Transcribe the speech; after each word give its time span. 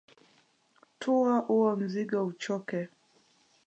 Tuwa 0.99 1.35
uo 1.55 1.71
mzigo 1.81 2.19
uchoke. 2.31 2.81